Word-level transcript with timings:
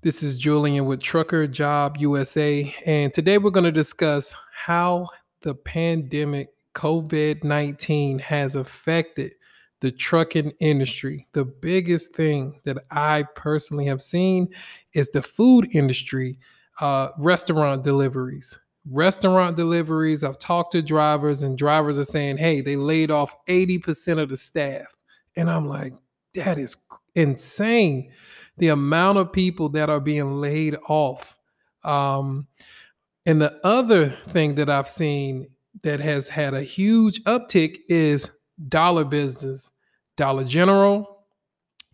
This 0.00 0.22
is 0.22 0.38
Julian 0.38 0.86
with 0.86 1.00
Trucker 1.00 1.48
Job 1.48 1.96
USA, 1.98 2.72
and 2.86 3.12
today 3.12 3.36
we're 3.36 3.50
going 3.50 3.64
to 3.64 3.72
discuss 3.72 4.32
how 4.54 5.08
the 5.42 5.56
pandemic 5.56 6.50
COVID 6.72 7.42
19 7.42 8.20
has 8.20 8.54
affected 8.54 9.34
the 9.80 9.90
trucking 9.90 10.52
industry. 10.60 11.26
The 11.32 11.44
biggest 11.44 12.14
thing 12.14 12.60
that 12.62 12.78
I 12.92 13.24
personally 13.34 13.86
have 13.86 14.00
seen 14.00 14.50
is 14.94 15.10
the 15.10 15.20
food 15.20 15.68
industry, 15.74 16.38
uh, 16.80 17.08
restaurant 17.18 17.82
deliveries. 17.82 18.56
Restaurant 18.88 19.56
deliveries, 19.56 20.22
I've 20.22 20.38
talked 20.38 20.70
to 20.72 20.80
drivers, 20.80 21.42
and 21.42 21.58
drivers 21.58 21.98
are 21.98 22.04
saying, 22.04 22.36
hey, 22.36 22.60
they 22.60 22.76
laid 22.76 23.10
off 23.10 23.34
80% 23.48 24.22
of 24.22 24.28
the 24.28 24.36
staff. 24.36 24.94
And 25.34 25.50
I'm 25.50 25.66
like, 25.66 25.94
that 26.34 26.56
is 26.56 26.76
insane. 27.16 28.12
The 28.58 28.68
amount 28.68 29.18
of 29.18 29.32
people 29.32 29.68
that 29.70 29.88
are 29.90 30.00
being 30.00 30.40
laid 30.40 30.76
off. 30.88 31.36
Um, 31.84 32.48
and 33.24 33.40
the 33.40 33.58
other 33.64 34.10
thing 34.28 34.54
that 34.56 34.70
I've 34.70 34.88
seen 34.88 35.48
that 35.82 36.00
has 36.00 36.28
had 36.28 36.54
a 36.54 36.62
huge 36.62 37.22
uptick 37.24 37.78
is 37.88 38.30
dollar 38.68 39.04
business, 39.04 39.70
Dollar 40.16 40.44
General, 40.44 41.24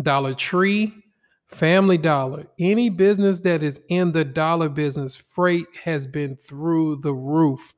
Dollar 0.00 0.34
Tree, 0.34 0.92
Family 1.46 1.98
Dollar. 1.98 2.46
Any 2.58 2.88
business 2.88 3.40
that 3.40 3.62
is 3.62 3.80
in 3.88 4.12
the 4.12 4.24
dollar 4.24 4.68
business, 4.68 5.16
freight 5.16 5.66
has 5.84 6.06
been 6.06 6.36
through 6.36 6.96
the 6.96 7.12
roof 7.12 7.74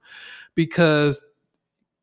because 0.54 1.24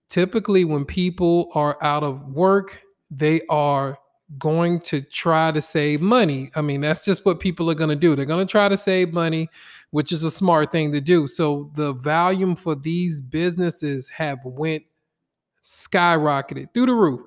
typically 0.10 0.66
when 0.66 0.86
people 0.86 1.50
are 1.54 1.78
out 1.82 2.04
of 2.04 2.28
work, 2.34 2.82
they 3.10 3.42
are 3.50 3.98
going 4.38 4.80
to 4.82 5.02
try 5.02 5.52
to 5.52 5.62
save 5.62 6.02
money. 6.02 6.52
I 6.56 6.62
mean, 6.62 6.82
that's 6.82 7.04
just 7.04 7.26
what 7.26 7.40
people 7.40 7.70
are 7.70 7.76
going 7.76 7.90
to 7.90 7.96
do. 7.96 8.16
They're 8.16 8.26
going 8.26 8.46
to 8.46 8.52
try 8.52 8.70
to 8.70 8.78
save 8.78 9.14
money, 9.14 9.50
which 9.92 10.12
is 10.12 10.24
a 10.24 10.32
smart 10.32 10.72
thing 10.72 10.92
to 10.94 11.02
do. 11.02 11.28
So 11.28 11.72
the 11.76 11.94
volume 11.94 12.56
for 12.56 12.76
these 12.76 13.22
businesses 13.22 14.10
have 14.10 14.40
went 14.46 14.84
skyrocketed 15.64 16.74
through 16.74 16.88
the 16.88 16.94
roof. 16.94 17.22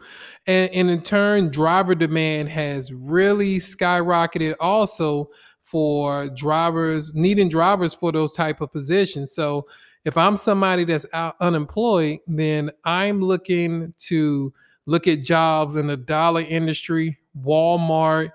And, 0.47 0.70
and 0.73 0.91
in 0.91 1.03
turn, 1.03 1.51
driver 1.51 1.95
demand 1.95 2.48
has 2.48 2.92
really 2.92 3.59
skyrocketed 3.59 4.55
also 4.59 5.31
for 5.62 6.29
drivers 6.29 7.14
needing 7.14 7.48
drivers 7.48 7.95
for 7.95 8.12
those 8.12 8.33
type 8.33 8.61
of 8.61 8.73
positions. 8.73 9.33
So 9.33 9.67
if 10.05 10.17
I'm 10.17 10.36
somebody 10.36 10.84
that's 10.84 11.07
out 11.12 11.36
unemployed, 11.41 12.19
then 12.27 12.70
I'm 12.84 13.20
looking 13.23 13.95
to 13.98 14.53
look 14.87 15.07
at 15.07 15.23
jobs 15.23 15.77
in 15.77 15.87
the 15.87 15.97
dollar 15.97 16.43
industry, 16.43 17.19
Walmart, 17.41 18.31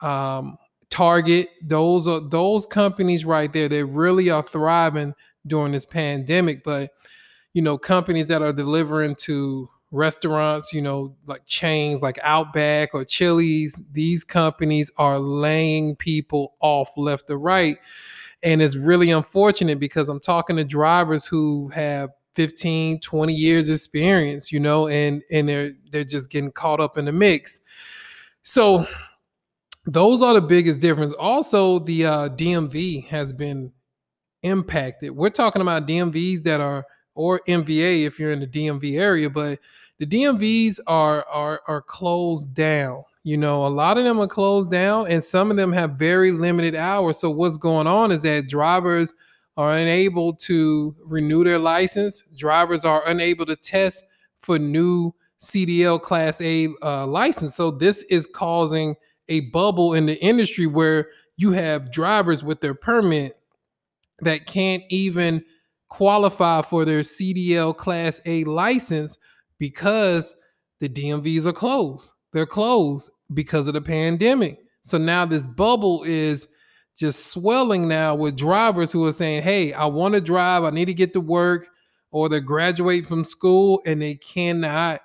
um, 0.00 0.58
Target. 0.90 1.48
Those 1.62 2.06
are 2.08 2.20
those 2.20 2.66
companies 2.66 3.24
right 3.24 3.52
there. 3.52 3.68
They 3.68 3.82
really 3.82 4.30
are 4.30 4.42
thriving 4.42 5.14
during 5.46 5.72
this 5.72 5.86
pandemic. 5.86 6.64
But 6.64 6.90
you 7.54 7.62
know, 7.62 7.76
companies 7.78 8.26
that 8.26 8.42
are 8.42 8.52
delivering 8.52 9.14
to 9.14 9.68
restaurants, 9.90 10.72
you 10.72 10.80
know, 10.80 11.14
like 11.26 11.44
chains 11.44 12.02
like 12.02 12.18
Outback 12.22 12.90
or 12.94 13.04
Chili's, 13.04 13.78
these 13.92 14.24
companies 14.24 14.90
are 14.96 15.18
laying 15.18 15.94
people 15.96 16.54
off 16.60 16.90
left 16.96 17.30
or 17.30 17.38
right. 17.38 17.76
And 18.42 18.60
it's 18.60 18.74
really 18.74 19.10
unfortunate 19.10 19.78
because 19.78 20.08
I'm 20.08 20.18
talking 20.18 20.56
to 20.56 20.64
drivers 20.64 21.26
who 21.26 21.68
have 21.68 22.10
15 22.34 23.00
20 23.00 23.34
years 23.34 23.68
experience 23.68 24.50
you 24.50 24.58
know 24.58 24.88
and 24.88 25.22
and 25.30 25.48
they're 25.48 25.72
they're 25.90 26.04
just 26.04 26.30
getting 26.30 26.52
caught 26.52 26.80
up 26.80 26.96
in 26.96 27.04
the 27.04 27.12
mix. 27.12 27.60
So 28.42 28.86
those 29.86 30.22
are 30.22 30.34
the 30.34 30.40
biggest 30.40 30.80
difference. 30.80 31.12
Also 31.14 31.78
the 31.80 32.06
uh, 32.06 32.28
dmv 32.30 33.06
has 33.08 33.32
been 33.32 33.72
impacted. 34.42 35.10
We're 35.10 35.30
talking 35.30 35.62
about 35.62 35.86
dmvs 35.86 36.42
that 36.44 36.60
are 36.60 36.86
or 37.14 37.40
mva 37.46 38.06
if 38.06 38.18
you're 38.18 38.32
in 38.32 38.40
the 38.40 38.46
dmv 38.46 38.98
area 38.98 39.28
but 39.28 39.58
the 39.98 40.06
dmvs 40.06 40.78
are 40.86 41.24
are 41.28 41.60
are 41.66 41.82
closed 41.82 42.54
down. 42.54 43.04
You 43.24 43.36
know 43.36 43.66
a 43.66 43.68
lot 43.68 43.98
of 43.98 44.04
them 44.04 44.18
are 44.20 44.26
closed 44.26 44.70
down 44.70 45.06
and 45.08 45.22
some 45.22 45.50
of 45.50 45.56
them 45.56 45.72
have 45.72 45.92
very 45.92 46.32
limited 46.32 46.74
hours. 46.74 47.18
So 47.18 47.30
what's 47.30 47.58
going 47.58 47.86
on 47.86 48.10
is 48.10 48.22
that 48.22 48.48
drivers 48.48 49.12
are 49.56 49.76
unable 49.76 50.34
to 50.34 50.96
renew 51.04 51.44
their 51.44 51.58
license. 51.58 52.22
Drivers 52.36 52.84
are 52.84 53.06
unable 53.06 53.46
to 53.46 53.56
test 53.56 54.04
for 54.40 54.58
new 54.58 55.12
CDL 55.40 56.00
Class 56.00 56.40
A 56.40 56.68
uh, 56.82 57.06
license. 57.06 57.54
So 57.54 57.70
this 57.70 58.02
is 58.04 58.26
causing 58.26 58.94
a 59.28 59.40
bubble 59.40 59.94
in 59.94 60.06
the 60.06 60.22
industry 60.22 60.66
where 60.66 61.08
you 61.36 61.52
have 61.52 61.90
drivers 61.90 62.42
with 62.42 62.60
their 62.60 62.74
permit 62.74 63.36
that 64.20 64.46
can't 64.46 64.82
even 64.88 65.44
qualify 65.88 66.62
for 66.62 66.84
their 66.84 67.00
CDL 67.00 67.76
Class 67.76 68.20
A 68.24 68.44
license 68.44 69.18
because 69.58 70.34
the 70.80 70.88
DMVs 70.88 71.46
are 71.46 71.52
closed. 71.52 72.10
They're 72.32 72.46
closed 72.46 73.10
because 73.32 73.66
of 73.66 73.74
the 73.74 73.80
pandemic. 73.80 74.58
So 74.82 74.98
now 74.98 75.26
this 75.26 75.46
bubble 75.46 76.02
is 76.04 76.48
just 76.96 77.26
swelling 77.26 77.88
now 77.88 78.14
with 78.14 78.36
drivers 78.36 78.92
who 78.92 79.04
are 79.06 79.12
saying, 79.12 79.42
Hey, 79.42 79.72
I 79.72 79.86
want 79.86 80.14
to 80.14 80.20
drive, 80.20 80.64
I 80.64 80.70
need 80.70 80.86
to 80.86 80.94
get 80.94 81.12
to 81.14 81.20
work, 81.20 81.68
or 82.10 82.28
they 82.28 82.40
graduate 82.40 83.06
from 83.06 83.24
school 83.24 83.82
and 83.86 84.00
they 84.02 84.14
cannot 84.16 85.00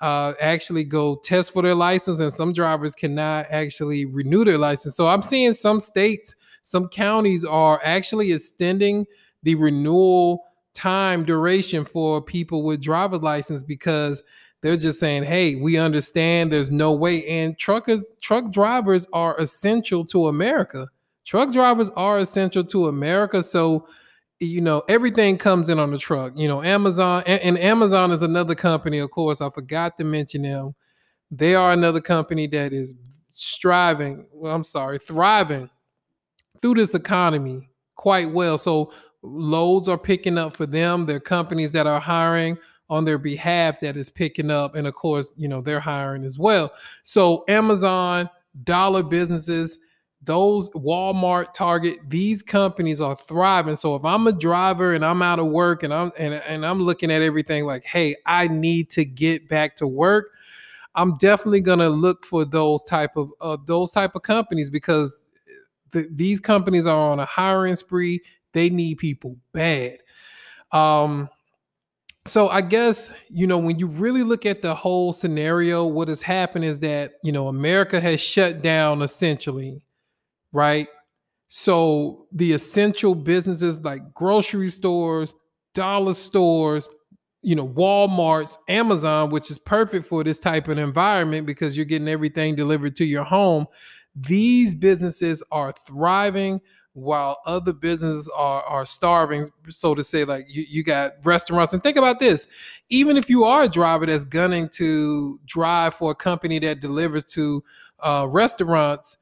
uh, 0.00 0.34
actually 0.40 0.84
go 0.84 1.16
test 1.22 1.52
for 1.52 1.62
their 1.62 1.76
license, 1.76 2.20
and 2.20 2.32
some 2.32 2.52
drivers 2.52 2.94
cannot 2.94 3.46
actually 3.50 4.04
renew 4.04 4.44
their 4.44 4.58
license. 4.58 4.96
So 4.96 5.06
I'm 5.06 5.22
seeing 5.22 5.52
some 5.52 5.78
states, 5.78 6.34
some 6.64 6.88
counties 6.88 7.44
are 7.44 7.80
actually 7.84 8.32
extending 8.32 9.06
the 9.44 9.54
renewal 9.54 10.44
time 10.74 11.24
duration 11.24 11.84
for 11.84 12.20
people 12.20 12.64
with 12.64 12.82
driver's 12.82 13.22
license 13.22 13.62
because 13.62 14.22
they're 14.60 14.76
just 14.76 14.98
saying, 14.98 15.24
"Hey, 15.24 15.54
we 15.54 15.76
understand 15.76 16.52
there's 16.52 16.70
no 16.70 16.92
way." 16.92 17.24
And 17.26 17.56
truckers, 17.56 18.10
truck 18.20 18.50
drivers 18.50 19.06
are 19.12 19.38
essential 19.38 20.04
to 20.06 20.26
America 20.26 20.88
truck 21.24 21.52
drivers 21.52 21.88
are 21.90 22.18
essential 22.18 22.64
to 22.64 22.88
America. 22.88 23.42
So, 23.42 23.86
you 24.40 24.60
know, 24.60 24.82
everything 24.88 25.38
comes 25.38 25.68
in 25.68 25.78
on 25.78 25.90
the 25.90 25.98
truck. 25.98 26.32
You 26.36 26.48
know, 26.48 26.62
Amazon 26.62 27.22
and, 27.26 27.40
and, 27.42 27.58
Amazon 27.58 28.10
is 28.10 28.22
another 28.22 28.54
company, 28.54 28.98
of 28.98 29.10
course. 29.10 29.40
I 29.40 29.50
forgot 29.50 29.96
to 29.98 30.04
mention 30.04 30.42
them. 30.42 30.74
They 31.30 31.54
are 31.54 31.72
another 31.72 32.00
company 32.00 32.46
that 32.48 32.72
is 32.72 32.94
striving, 33.32 34.26
well, 34.32 34.54
I'm 34.54 34.64
sorry, 34.64 34.98
thriving 34.98 35.70
through 36.60 36.74
this 36.74 36.94
economy 36.94 37.70
quite 37.94 38.30
well. 38.30 38.58
So 38.58 38.92
loads 39.22 39.88
are 39.88 39.98
picking 39.98 40.38
up 40.38 40.56
for 40.56 40.66
them. 40.66 41.06
They're 41.06 41.20
companies 41.20 41.72
that 41.72 41.86
are 41.86 42.00
hiring 42.00 42.58
on 42.90 43.04
their 43.04 43.18
behalf 43.18 43.80
that 43.80 43.96
is 43.96 44.10
picking 44.10 44.50
up. 44.50 44.74
And 44.74 44.86
of 44.86 44.94
course, 44.94 45.32
you 45.36 45.48
know, 45.48 45.60
they're 45.60 45.80
hiring 45.80 46.24
as 46.24 46.38
well. 46.38 46.72
So 47.04 47.44
Amazon, 47.48 48.28
dollar 48.64 49.02
businesses, 49.02 49.78
those 50.24 50.70
Walmart, 50.70 51.52
Target, 51.52 51.98
these 52.08 52.42
companies 52.42 53.00
are 53.00 53.16
thriving. 53.16 53.74
So 53.74 53.96
if 53.96 54.04
I'm 54.04 54.26
a 54.26 54.32
driver 54.32 54.94
and 54.94 55.04
I'm 55.04 55.20
out 55.20 55.40
of 55.40 55.46
work 55.46 55.82
and 55.82 55.92
I'm 55.92 56.12
and, 56.16 56.34
and 56.34 56.64
I'm 56.64 56.82
looking 56.82 57.10
at 57.10 57.22
everything 57.22 57.66
like, 57.66 57.84
hey, 57.84 58.14
I 58.24 58.48
need 58.48 58.90
to 58.90 59.04
get 59.04 59.48
back 59.48 59.76
to 59.76 59.86
work, 59.86 60.30
I'm 60.94 61.16
definitely 61.16 61.60
gonna 61.60 61.88
look 61.88 62.24
for 62.24 62.44
those 62.44 62.84
type 62.84 63.16
of 63.16 63.30
uh, 63.40 63.56
those 63.66 63.90
type 63.90 64.14
of 64.14 64.22
companies 64.22 64.70
because 64.70 65.26
the, 65.90 66.08
these 66.10 66.40
companies 66.40 66.86
are 66.86 67.10
on 67.10 67.18
a 67.18 67.26
hiring 67.26 67.74
spree. 67.74 68.20
They 68.52 68.70
need 68.70 68.98
people 68.98 69.36
bad. 69.52 69.98
Um, 70.70 71.28
so 72.26 72.48
I 72.48 72.60
guess 72.60 73.12
you 73.28 73.48
know 73.48 73.58
when 73.58 73.80
you 73.80 73.88
really 73.88 74.22
look 74.22 74.46
at 74.46 74.62
the 74.62 74.76
whole 74.76 75.12
scenario, 75.12 75.84
what 75.84 76.06
has 76.06 76.22
happened 76.22 76.64
is 76.64 76.78
that 76.78 77.14
you 77.24 77.32
know 77.32 77.48
America 77.48 78.00
has 78.00 78.20
shut 78.20 78.62
down 78.62 79.02
essentially 79.02 79.82
right? 80.52 80.88
So 81.48 82.26
the 82.32 82.52
essential 82.52 83.14
businesses 83.14 83.80
like 83.82 84.14
grocery 84.14 84.68
stores, 84.68 85.34
dollar 85.74 86.14
stores, 86.14 86.88
you 87.42 87.54
know, 87.54 87.68
Walmart's, 87.68 88.56
Amazon, 88.68 89.30
which 89.30 89.50
is 89.50 89.58
perfect 89.58 90.06
for 90.06 90.22
this 90.22 90.38
type 90.38 90.68
of 90.68 90.78
environment 90.78 91.46
because 91.46 91.76
you're 91.76 91.84
getting 91.84 92.08
everything 92.08 92.54
delivered 92.54 92.96
to 92.96 93.04
your 93.04 93.24
home. 93.24 93.66
These 94.14 94.74
businesses 94.74 95.42
are 95.50 95.72
thriving 95.72 96.60
while 96.94 97.38
other 97.46 97.72
businesses 97.72 98.28
are, 98.36 98.62
are 98.64 98.84
starving, 98.84 99.48
so 99.68 99.94
to 99.94 100.04
say, 100.04 100.24
like 100.24 100.46
you, 100.48 100.64
you 100.68 100.82
got 100.82 101.12
restaurants. 101.24 101.72
And 101.72 101.82
think 101.82 101.96
about 101.96 102.20
this 102.20 102.46
even 102.92 103.16
if 103.16 103.30
you 103.30 103.44
are 103.44 103.62
a 103.62 103.68
driver 103.68 104.04
that's 104.04 104.24
gunning 104.24 104.68
to 104.68 105.40
drive 105.46 105.94
for 105.94 106.10
a 106.10 106.14
company 106.14 106.58
that 106.58 106.80
delivers 106.80 107.24
to 107.24 107.64
uh, 108.00 108.26
restaurants, 108.28 109.16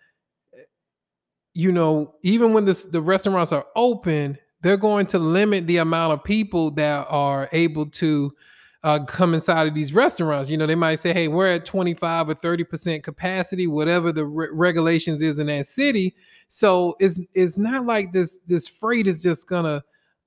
you 1.54 1.72
know, 1.72 2.14
even 2.22 2.52
when 2.52 2.64
this, 2.64 2.84
the 2.84 3.00
restaurants 3.00 3.52
are 3.52 3.66
open, 3.74 4.38
they're 4.62 4.76
going 4.76 5.06
to 5.06 5.18
limit 5.18 5.66
the 5.66 5.78
amount 5.78 6.12
of 6.12 6.24
people 6.24 6.70
that 6.72 7.06
are 7.08 7.48
able 7.52 7.86
to 7.86 8.32
uh, 8.82 9.04
come 9.04 9.34
inside 9.34 9.66
of 9.66 9.74
these 9.74 9.92
restaurants. 9.92 10.48
You 10.48 10.56
know, 10.56 10.66
they 10.66 10.74
might 10.74 10.96
say, 10.96 11.12
"Hey, 11.12 11.28
we're 11.28 11.46
at 11.48 11.64
25 11.64 12.30
or 12.30 12.34
30 12.34 12.64
percent 12.64 13.02
capacity, 13.02 13.66
whatever 13.66 14.12
the 14.12 14.24
re- 14.24 14.48
regulations 14.52 15.22
is 15.22 15.38
in 15.38 15.48
that 15.48 15.66
city." 15.66 16.14
So 16.48 16.96
it's 16.98 17.20
it's 17.34 17.58
not 17.58 17.84
like 17.84 18.12
this 18.12 18.38
this 18.46 18.68
freight 18.68 19.06
is 19.06 19.22
just 19.22 19.48
gonna 19.48 19.84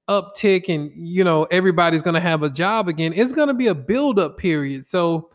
uptick 0.09 0.67
and 0.67 0.91
you 0.95 1.23
know 1.23 1.45
everybody's 1.45 2.01
gonna 2.01 2.19
have 2.19 2.43
a 2.43 2.49
job 2.49 2.87
again. 2.87 3.13
It's 3.15 3.33
gonna 3.33 3.53
be 3.53 3.67
a 3.67 3.75
build 3.75 4.19
up 4.19 4.37
period. 4.37 4.85
So 4.85 5.29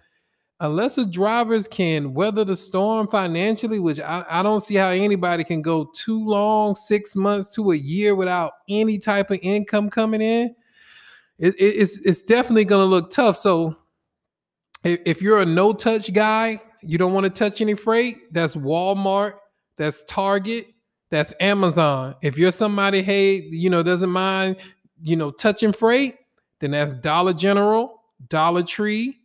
unless 0.61 0.97
the 0.97 1.07
drivers 1.07 1.69
can 1.69 2.15
weather 2.15 2.45
the 2.45 2.57
storm 2.57 3.07
financially, 3.09 3.79
which 3.79 4.01
I, 4.01 4.25
I 4.29 4.43
don't 4.43 4.61
see 4.61 4.75
how 4.75 4.89
anybody 4.89 5.45
can 5.45 5.63
go 5.63 5.91
too 5.95 6.25
long, 6.27 6.75
six 6.75 7.15
months 7.15 7.55
to 7.55 7.71
a 7.71 7.77
year 7.77 8.15
without 8.15 8.53
any 8.69 8.99
type 8.99 9.31
of 9.31 9.39
income 9.43 9.89
coming 9.91 10.21
in, 10.21 10.55
it, 11.39 11.55
it, 11.55 11.65
it's 11.65 11.99
it's 11.99 12.23
definitely 12.23 12.65
gonna 12.65 12.85
look 12.85 13.11
tough. 13.11 13.37
So 13.37 13.77
if, 14.85 15.01
if 15.07 15.23
you're 15.23 15.39
a 15.41 15.47
no 15.47 15.73
touch 15.73 16.13
guy, 16.13 16.61
you 16.83 16.99
don't 16.99 17.13
want 17.13 17.25
to 17.25 17.31
touch 17.31 17.61
any 17.61 17.75
freight. 17.75 18.33
That's 18.33 18.57
Walmart. 18.57 19.35
That's 19.77 20.03
Target. 20.05 20.67
That's 21.11 21.33
Amazon. 21.41 22.17
If 22.23 22.37
you're 22.37 22.53
somebody, 22.53 23.03
hey, 23.03 23.43
you 23.51 23.71
know, 23.71 23.83
doesn't 23.83 24.11
mind, 24.11 24.57
you 25.03 25.17
know, 25.17 25.31
touching 25.31 25.73
freight, 25.73 26.17
then 26.61 26.73
that's 26.73 26.93
Dollar 26.93 27.33
General, 27.33 28.03
Dollar 28.29 28.63
Tree, 28.63 29.18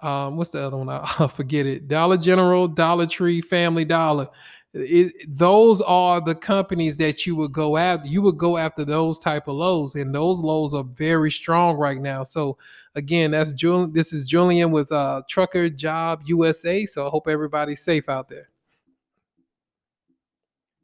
um, 0.00 0.36
what's 0.36 0.50
the 0.50 0.60
other 0.62 0.76
one? 0.76 0.88
I, 0.88 1.08
will 1.20 1.28
forget 1.28 1.66
it. 1.66 1.88
Dollar 1.88 2.16
General, 2.16 2.68
Dollar 2.68 3.06
Tree, 3.06 3.40
Family 3.40 3.84
Dollar. 3.84 4.28
It, 4.74 5.12
those 5.26 5.80
are 5.80 6.20
the 6.20 6.34
companies 6.34 6.98
that 6.98 7.26
you 7.26 7.34
would 7.36 7.52
go 7.52 7.76
after. 7.76 8.06
You 8.06 8.22
would 8.22 8.36
go 8.36 8.56
after 8.56 8.84
those 8.84 9.18
type 9.18 9.48
of 9.48 9.56
lows, 9.56 9.94
and 9.94 10.14
those 10.14 10.40
lows 10.40 10.74
are 10.74 10.84
very 10.84 11.30
strong 11.30 11.76
right 11.76 12.00
now. 12.00 12.22
So 12.22 12.58
again, 12.94 13.30
that's 13.30 13.54
Julian. 13.54 13.92
This 13.92 14.12
is 14.12 14.26
Julian 14.26 14.70
with 14.70 14.92
uh, 14.92 15.22
Trucker 15.28 15.68
Job 15.70 16.22
USA. 16.26 16.84
So 16.86 17.06
I 17.06 17.10
hope 17.10 17.28
everybody's 17.28 17.82
safe 17.82 18.08
out 18.08 18.28
there. 18.28 18.50